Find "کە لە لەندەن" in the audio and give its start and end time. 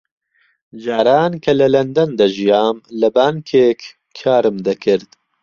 1.43-2.09